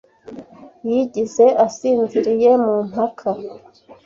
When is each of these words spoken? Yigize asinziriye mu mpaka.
Yigize 0.89 1.45
asinziriye 1.65 2.51
mu 2.63 2.75
mpaka. 2.89 3.29